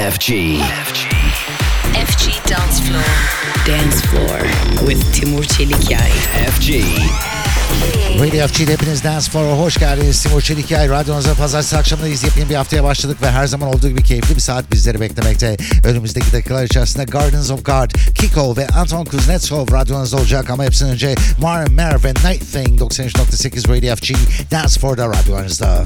FG. 0.00 0.32
FG 1.92 2.24
Dance 2.48 2.80
Floor. 2.86 3.04
Dance 3.66 3.96
Floor 3.96 4.40
with 4.86 5.12
Timur 5.12 5.44
Çelikyay. 5.44 6.10
FG. 6.50 6.70
Radio 8.20 8.46
FG'de 8.46 8.72
hepiniz 8.72 9.04
Dance 9.04 9.30
Floor'a 9.30 9.58
hoş 9.58 9.76
geldiniz. 9.76 10.22
Timur 10.22 10.40
Çelikyay, 10.40 10.88
radyonuzda 10.88 11.34
pazartesi 11.34 11.76
akşamındayız. 11.76 12.24
Yepyeni 12.24 12.50
bir 12.50 12.54
haftaya 12.54 12.84
başladık 12.84 13.22
ve 13.22 13.30
her 13.30 13.46
zaman 13.46 13.68
olduğu 13.68 13.88
gibi 13.88 14.02
keyifli 14.02 14.36
bir 14.36 14.40
saat 14.40 14.72
bizleri 14.72 15.00
beklemekte. 15.00 15.56
Önümüzdeki 15.84 16.32
dakikalar 16.32 16.64
içerisinde 16.64 17.04
Gardens 17.04 17.50
of 17.50 17.64
God, 17.64 18.14
Kiko 18.14 18.56
ve 18.56 18.68
Anton 18.68 19.04
Kuznetsov 19.04 19.72
radyonuzda 19.72 20.16
olacak 20.16 20.50
ama 20.50 20.64
hepsinden 20.64 20.92
önce 20.92 21.14
Martin 21.40 21.74
Merv 21.74 22.04
ve 22.04 22.10
Night 22.10 22.52
Thing 22.52 22.80
93.8 22.80 23.76
Radio 23.76 23.96
FG 23.96 24.14
Dance 24.50 24.80
Floor'da 24.80 25.08
radyonuzda. 25.08 25.84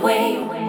away. 0.00 0.59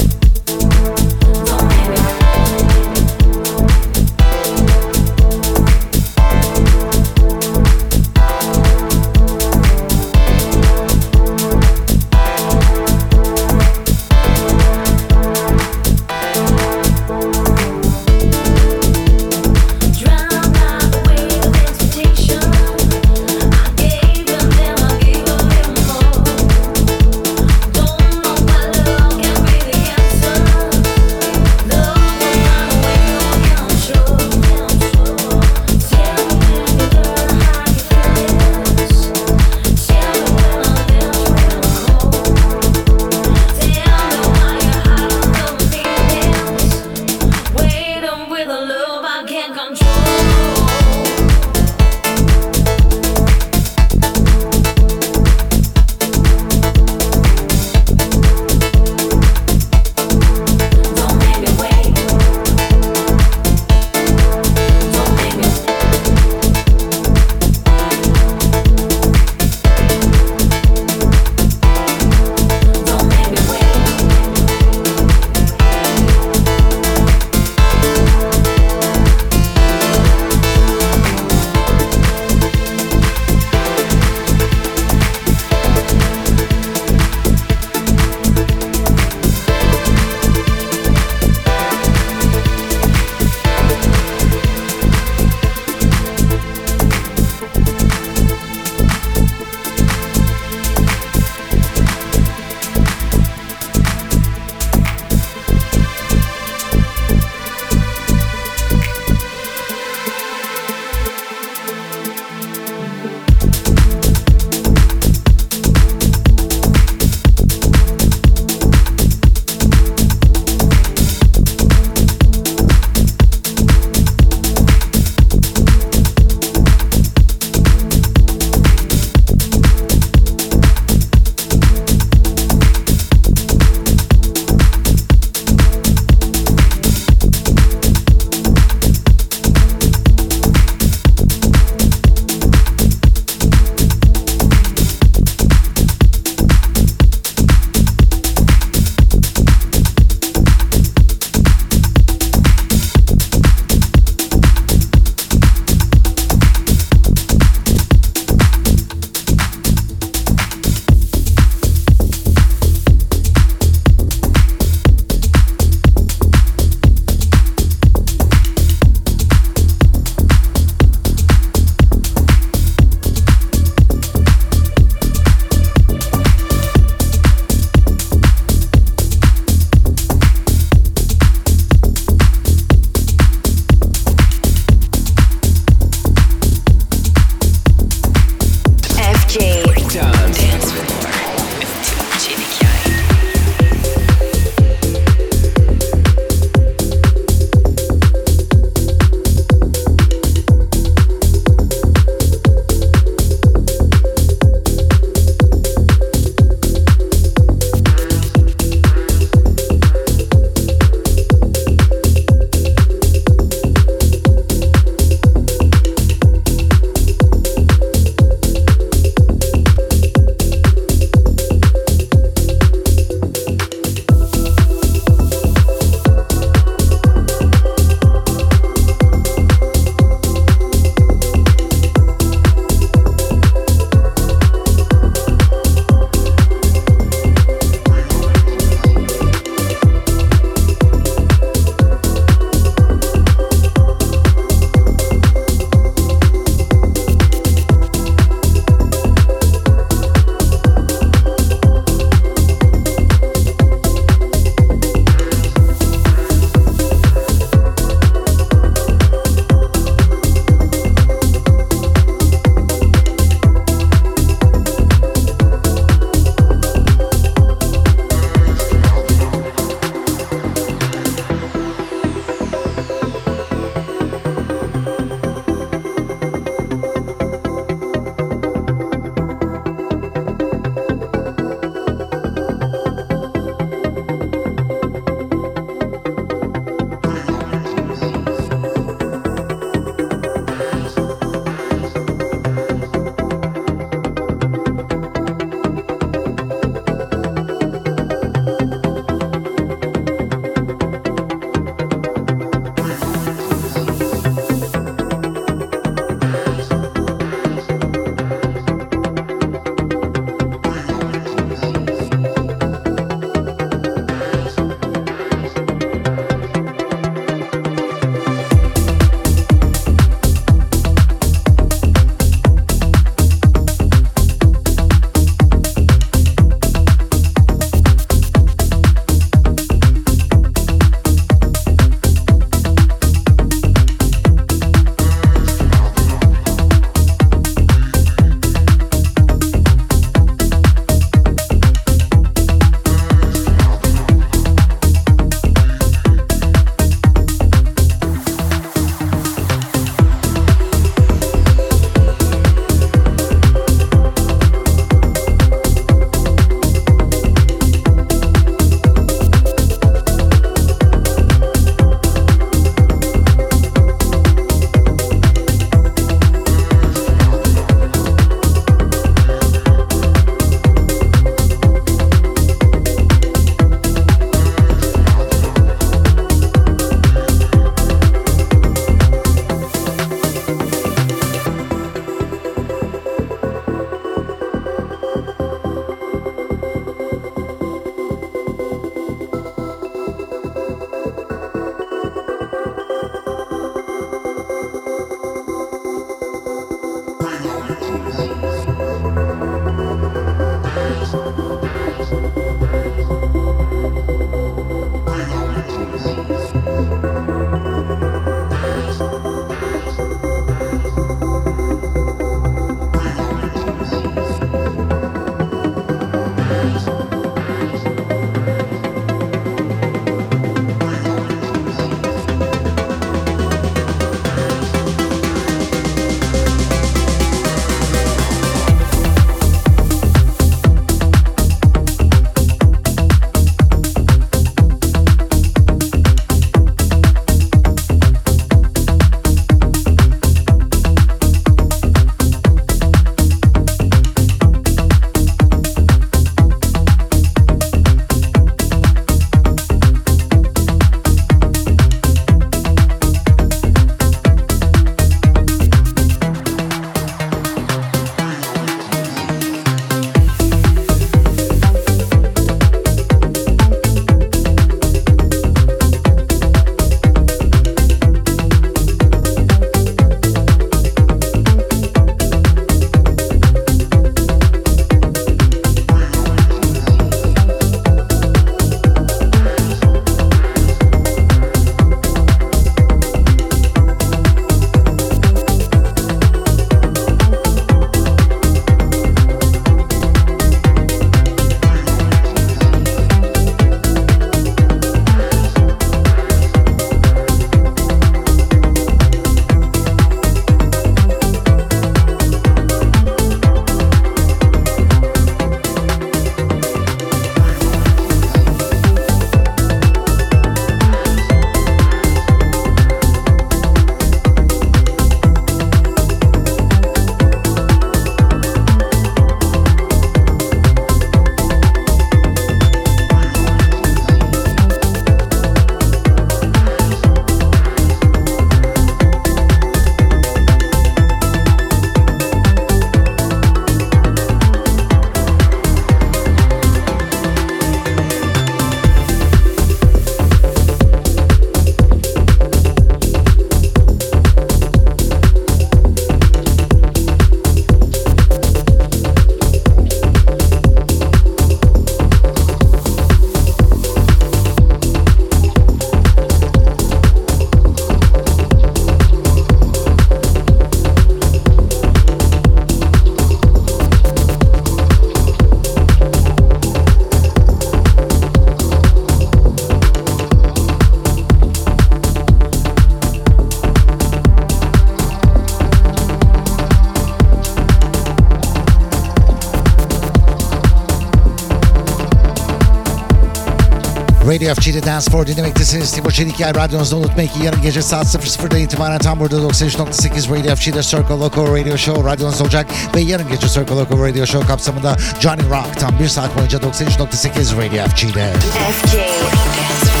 Radio 584.31 584.55
FG'de 584.55 584.85
Dance 584.85 585.11
for 585.11 585.27
dinlemektesiniz. 585.27 585.91
Timur 585.91 586.11
Çelikyay 586.11 586.55
radyonuzda 586.55 586.95
unutmayın 586.95 587.29
ki 587.29 587.43
yarın 587.43 587.61
gece 587.61 587.81
saat 587.81 588.05
00'da 588.05 588.57
itibaren 588.57 588.99
tam 588.99 589.19
burada 589.19 589.35
93.8 589.35 590.39
Radio 590.39 590.55
FG'de 590.55 590.83
Circle 590.83 591.15
Local 591.15 591.55
Radio 591.55 591.77
Show 591.77 592.11
radyonuz 592.11 592.41
olacak. 592.41 592.67
Ve 592.95 593.01
yarın 593.01 593.29
gece 593.29 593.47
Circle 593.47 593.75
Local 593.75 593.99
Radio 593.99 594.25
Show 594.25 594.47
kapsamında 594.47 594.97
Johnny 595.19 595.49
Rock 595.49 595.79
tam 595.79 595.99
bir 595.99 596.07
saat 596.07 596.37
boyunca 596.37 596.57
93.8 596.57 597.57
Radio 597.57 597.87
FG'de. 597.87 598.33
FG 598.33 600.00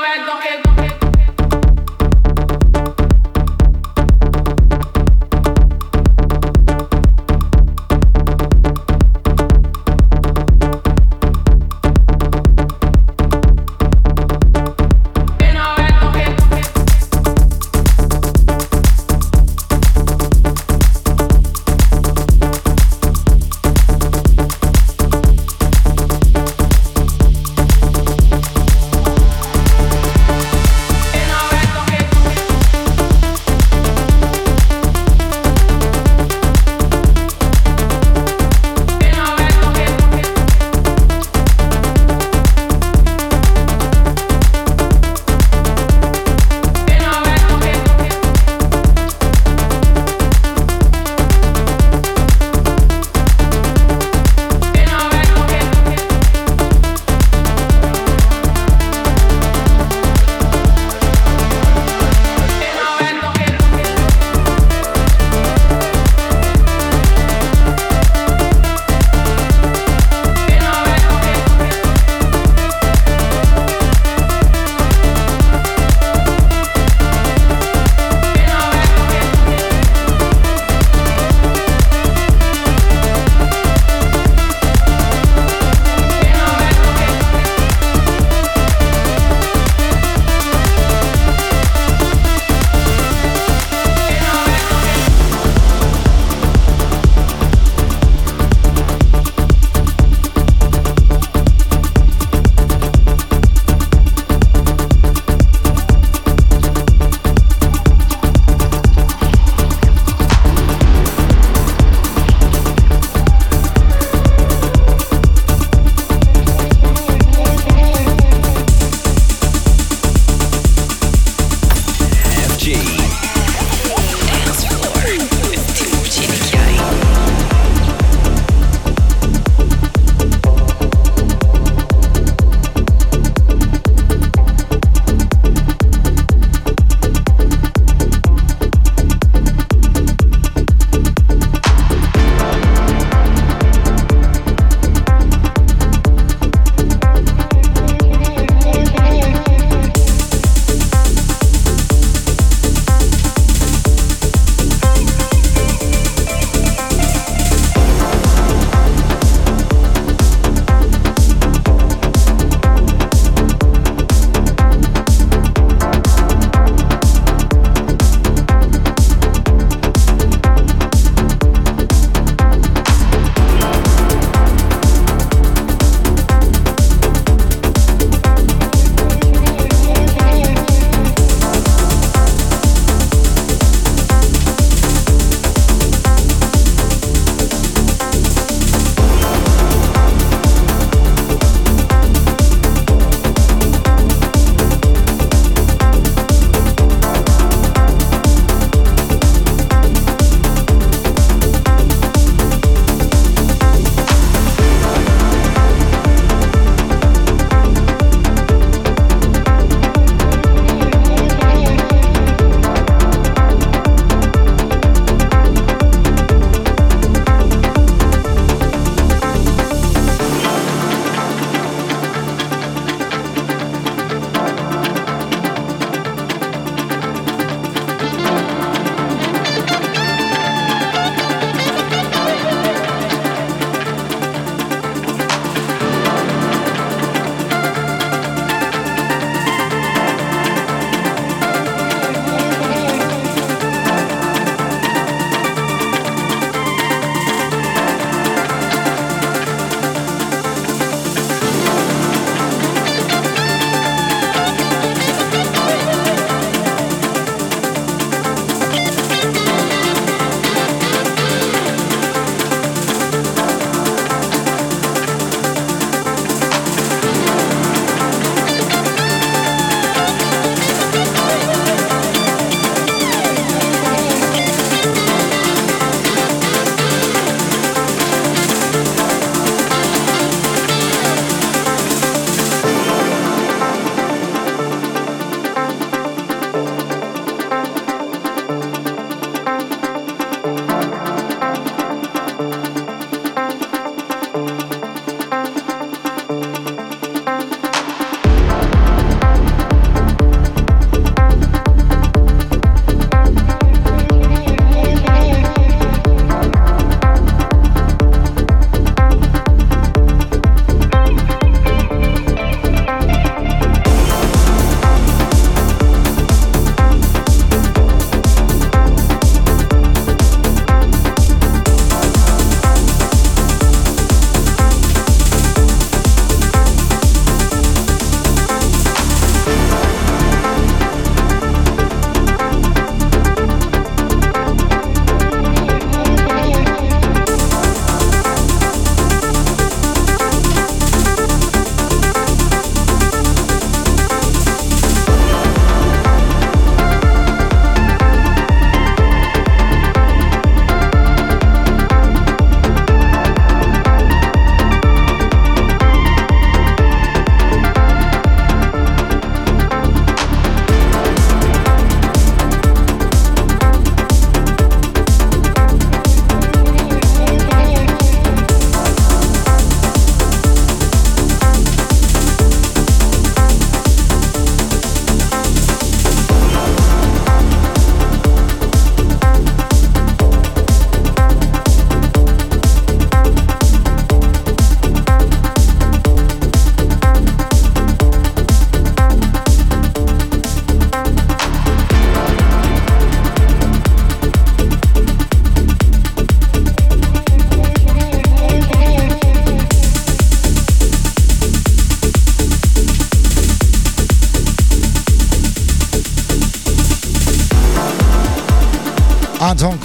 don't, 0.00 0.26
don't, 0.26 0.62
don't. 0.76 0.87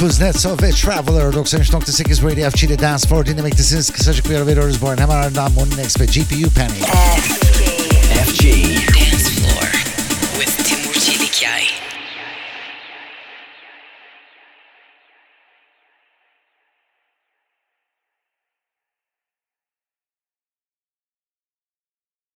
Kuznetsov 0.03 0.61
ve 0.61 0.71
Traveler 0.71 1.33
93.8 1.33 2.31
Radio 2.31 2.49
FG'de 2.49 2.79
Dance 2.79 3.07
Floor 3.07 3.25
dinlemektesiniz. 3.25 3.89
Kısacık 3.89 4.29
bir 4.29 4.35
ara 4.35 4.47
veriyoruz 4.47 4.81
bu 4.81 4.89
arada. 4.89 5.01
Hemen 5.01 5.15
ardından 5.15 5.51
Moninex 5.51 5.99
ve 5.99 6.05
GPU 6.05 6.49
Panic. 6.53 6.85
FG. 8.25 8.43
FG. 8.43 8.92